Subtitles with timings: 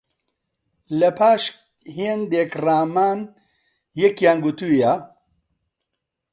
[0.99, 1.43] لە پاش
[1.97, 3.19] هێندێک ڕامان،
[4.01, 4.93] یەکیان گوتوویە: